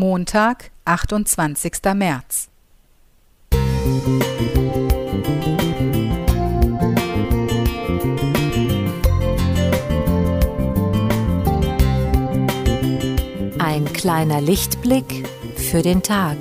Montag, 0.00 0.70
28. 0.86 1.72
März. 1.94 2.48
Ein 13.58 13.92
kleiner 13.92 14.40
Lichtblick 14.40 15.28
für 15.56 15.82
den 15.82 16.02
Tag. 16.02 16.38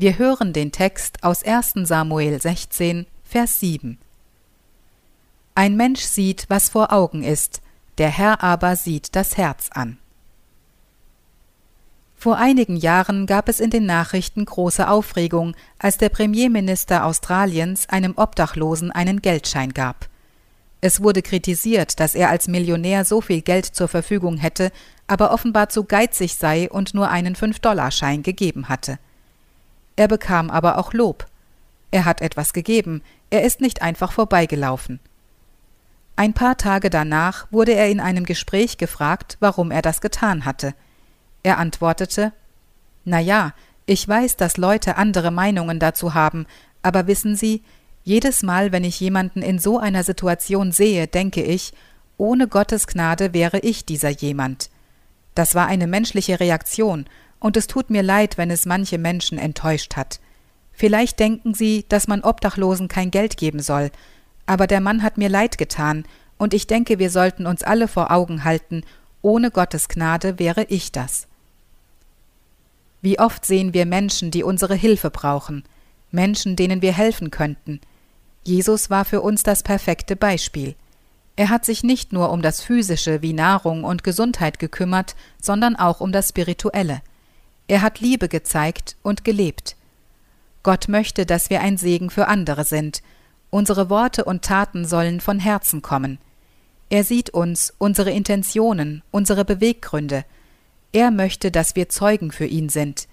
Wir 0.00 0.16
hören 0.16 0.54
den 0.54 0.72
Text 0.72 1.22
aus 1.22 1.42
1. 1.42 1.72
Samuel 1.82 2.40
16, 2.40 3.04
Vers 3.22 3.60
7. 3.60 3.98
Ein 5.54 5.76
Mensch 5.76 6.00
sieht, 6.00 6.46
was 6.48 6.70
vor 6.70 6.90
Augen 6.90 7.22
ist, 7.22 7.60
der 7.98 8.08
Herr 8.08 8.42
aber 8.42 8.76
sieht 8.76 9.14
das 9.14 9.36
Herz 9.36 9.68
an. 9.74 9.98
Vor 12.16 12.38
einigen 12.38 12.76
Jahren 12.76 13.26
gab 13.26 13.50
es 13.50 13.60
in 13.60 13.68
den 13.68 13.84
Nachrichten 13.84 14.46
große 14.46 14.88
Aufregung, 14.88 15.54
als 15.78 15.98
der 15.98 16.08
Premierminister 16.08 17.04
Australiens 17.04 17.86
einem 17.90 18.14
Obdachlosen 18.16 18.90
einen 18.90 19.20
Geldschein 19.20 19.74
gab. 19.74 20.08
Es 20.80 21.02
wurde 21.02 21.20
kritisiert, 21.20 22.00
dass 22.00 22.14
er 22.14 22.30
als 22.30 22.48
Millionär 22.48 23.04
so 23.04 23.20
viel 23.20 23.42
Geld 23.42 23.66
zur 23.66 23.88
Verfügung 23.88 24.38
hätte, 24.38 24.72
aber 25.06 25.30
offenbar 25.30 25.68
zu 25.68 25.84
geizig 25.84 26.36
sei 26.36 26.70
und 26.70 26.94
nur 26.94 27.10
einen 27.10 27.36
5-Dollar-Schein 27.36 28.22
gegeben 28.22 28.70
hatte. 28.70 28.98
Er 30.00 30.08
bekam 30.08 30.48
aber 30.48 30.78
auch 30.78 30.94
Lob. 30.94 31.26
Er 31.90 32.06
hat 32.06 32.22
etwas 32.22 32.54
gegeben, 32.54 33.02
er 33.28 33.42
ist 33.42 33.60
nicht 33.60 33.82
einfach 33.82 34.12
vorbeigelaufen. 34.12 34.98
Ein 36.16 36.32
paar 36.32 36.56
Tage 36.56 36.88
danach 36.88 37.46
wurde 37.50 37.74
er 37.74 37.90
in 37.90 38.00
einem 38.00 38.24
Gespräch 38.24 38.78
gefragt, 38.78 39.36
warum 39.40 39.70
er 39.70 39.82
das 39.82 40.00
getan 40.00 40.46
hatte. 40.46 40.72
Er 41.42 41.58
antwortete 41.58 42.32
Na 43.04 43.20
ja, 43.20 43.52
ich 43.84 44.08
weiß, 44.08 44.36
dass 44.36 44.56
Leute 44.56 44.96
andere 44.96 45.30
Meinungen 45.30 45.78
dazu 45.78 46.14
haben, 46.14 46.46
aber 46.80 47.06
wissen 47.06 47.36
Sie, 47.36 47.62
jedes 48.02 48.42
Mal, 48.42 48.72
wenn 48.72 48.84
ich 48.84 48.98
jemanden 49.00 49.42
in 49.42 49.58
so 49.58 49.78
einer 49.78 50.02
Situation 50.02 50.72
sehe, 50.72 51.08
denke 51.08 51.42
ich, 51.42 51.74
ohne 52.16 52.48
Gottes 52.48 52.86
Gnade 52.86 53.34
wäre 53.34 53.58
ich 53.58 53.84
dieser 53.84 54.08
jemand. 54.08 54.70
Das 55.34 55.54
war 55.54 55.66
eine 55.66 55.86
menschliche 55.86 56.40
Reaktion, 56.40 57.04
und 57.40 57.56
es 57.56 57.66
tut 57.66 57.90
mir 57.90 58.02
leid, 58.02 58.38
wenn 58.38 58.50
es 58.50 58.66
manche 58.66 58.98
Menschen 58.98 59.38
enttäuscht 59.38 59.96
hat. 59.96 60.20
Vielleicht 60.72 61.18
denken 61.18 61.54
Sie, 61.54 61.84
dass 61.88 62.06
man 62.06 62.22
Obdachlosen 62.22 62.88
kein 62.88 63.10
Geld 63.10 63.36
geben 63.36 63.60
soll, 63.60 63.90
aber 64.46 64.66
der 64.66 64.80
Mann 64.80 65.02
hat 65.02 65.18
mir 65.18 65.28
leid 65.28 65.58
getan, 65.58 66.04
und 66.38 66.54
ich 66.54 66.66
denke, 66.66 66.98
wir 66.98 67.10
sollten 67.10 67.46
uns 67.46 67.62
alle 67.62 67.86
vor 67.86 68.10
Augen 68.10 68.44
halten, 68.44 68.82
ohne 69.20 69.50
Gottes 69.50 69.88
Gnade 69.88 70.38
wäre 70.38 70.64
ich 70.64 70.90
das. 70.90 71.26
Wie 73.02 73.18
oft 73.18 73.44
sehen 73.44 73.74
wir 73.74 73.86
Menschen, 73.86 74.30
die 74.30 74.42
unsere 74.42 74.74
Hilfe 74.74 75.10
brauchen, 75.10 75.64
Menschen, 76.10 76.56
denen 76.56 76.82
wir 76.82 76.92
helfen 76.92 77.30
könnten. 77.30 77.80
Jesus 78.42 78.90
war 78.90 79.04
für 79.04 79.20
uns 79.20 79.42
das 79.42 79.62
perfekte 79.62 80.16
Beispiel. 80.16 80.74
Er 81.36 81.48
hat 81.48 81.64
sich 81.64 81.82
nicht 81.82 82.12
nur 82.12 82.30
um 82.30 82.42
das 82.42 82.62
Physische 82.62 83.22
wie 83.22 83.32
Nahrung 83.32 83.84
und 83.84 84.04
Gesundheit 84.04 84.58
gekümmert, 84.58 85.14
sondern 85.40 85.76
auch 85.76 86.00
um 86.00 86.12
das 86.12 86.30
Spirituelle. 86.30 87.00
Er 87.70 87.82
hat 87.82 88.00
Liebe 88.00 88.28
gezeigt 88.28 88.96
und 89.04 89.22
gelebt. 89.22 89.76
Gott 90.64 90.88
möchte, 90.88 91.24
dass 91.24 91.50
wir 91.50 91.60
ein 91.60 91.76
Segen 91.76 92.10
für 92.10 92.26
andere 92.26 92.64
sind. 92.64 93.00
Unsere 93.48 93.88
Worte 93.88 94.24
und 94.24 94.42
Taten 94.42 94.84
sollen 94.84 95.20
von 95.20 95.38
Herzen 95.38 95.80
kommen. 95.80 96.18
Er 96.88 97.04
sieht 97.04 97.30
uns, 97.30 97.72
unsere 97.78 98.10
Intentionen, 98.10 99.04
unsere 99.12 99.44
Beweggründe. 99.44 100.24
Er 100.90 101.12
möchte, 101.12 101.52
dass 101.52 101.76
wir 101.76 101.88
Zeugen 101.88 102.32
für 102.32 102.46
ihn 102.46 102.70
sind. 102.70 103.06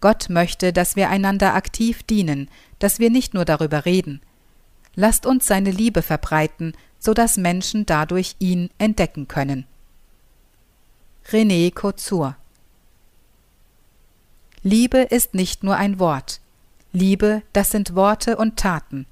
Gott 0.00 0.28
möchte, 0.28 0.72
dass 0.72 0.96
wir 0.96 1.08
einander 1.08 1.54
aktiv 1.54 2.02
dienen, 2.02 2.50
dass 2.80 2.98
wir 2.98 3.08
nicht 3.08 3.34
nur 3.34 3.44
darüber 3.44 3.84
reden. 3.84 4.20
Lasst 4.96 5.26
uns 5.26 5.46
seine 5.46 5.70
Liebe 5.70 6.02
verbreiten, 6.02 6.72
so 6.98 7.14
dass 7.14 7.36
Menschen 7.36 7.86
dadurch 7.86 8.34
ihn 8.40 8.68
entdecken 8.78 9.28
können. 9.28 9.64
René 11.30 11.72
Couture 11.72 12.34
Liebe 14.64 14.98
ist 14.98 15.34
nicht 15.34 15.64
nur 15.64 15.74
ein 15.74 15.98
Wort. 15.98 16.40
Liebe, 16.92 17.42
das 17.52 17.70
sind 17.70 17.96
Worte 17.96 18.36
und 18.36 18.56
Taten. 18.56 19.06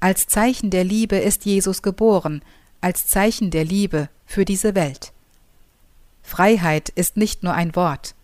Als 0.00 0.26
Zeichen 0.26 0.70
der 0.70 0.82
Liebe 0.82 1.16
ist 1.16 1.44
Jesus 1.44 1.82
geboren, 1.82 2.42
als 2.80 3.06
Zeichen 3.06 3.50
der 3.50 3.64
Liebe 3.64 4.08
für 4.24 4.46
diese 4.46 4.74
Welt. 4.74 5.12
Freiheit 6.22 6.88
ist 6.88 7.18
nicht 7.18 7.42
nur 7.42 7.52
ein 7.52 7.76
Wort. 7.76 8.14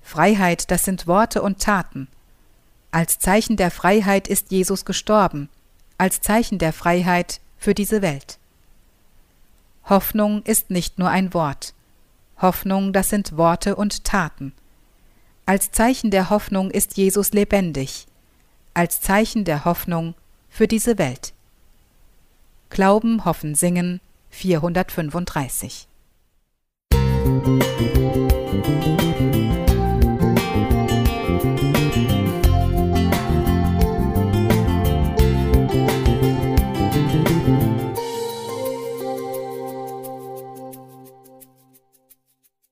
Freiheit, 0.00 0.70
das 0.70 0.86
sind 0.86 1.06
Worte 1.06 1.42
und 1.42 1.60
Taten. 1.60 2.08
Als 2.90 3.18
Zeichen 3.18 3.58
der 3.58 3.70
Freiheit 3.70 4.26
ist 4.26 4.50
Jesus 4.50 4.86
gestorben, 4.86 5.50
als 5.98 6.22
Zeichen 6.22 6.58
der 6.58 6.72
Freiheit 6.72 7.40
für 7.58 7.74
diese 7.74 8.00
Welt. 8.00 8.38
Hoffnung 9.84 10.42
ist 10.44 10.70
nicht 10.70 10.98
nur 10.98 11.10
ein 11.10 11.34
Wort. 11.34 11.74
Hoffnung, 12.40 12.94
das 12.94 13.10
sind 13.10 13.36
Worte 13.36 13.76
und 13.76 14.04
Taten. 14.04 14.54
Als 15.50 15.72
Zeichen 15.72 16.12
der 16.12 16.30
Hoffnung 16.30 16.70
ist 16.70 16.96
Jesus 16.96 17.32
lebendig, 17.32 18.06
als 18.72 19.00
Zeichen 19.00 19.44
der 19.44 19.64
Hoffnung 19.64 20.14
für 20.48 20.68
diese 20.68 20.96
Welt. 20.96 21.32
Glauben, 22.68 23.24
Hoffen, 23.24 23.56
Singen 23.56 24.00
435 24.30 25.88
Musik 27.24 29.09